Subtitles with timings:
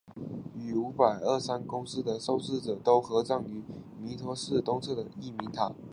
[0.55, 3.61] 与五百三公祠的受祀者都合葬于
[4.01, 5.71] 弥陀寺东侧的义民塔。